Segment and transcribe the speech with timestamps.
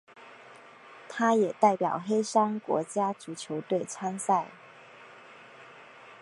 [1.07, 4.47] 他也代表黑山国家足球队参赛。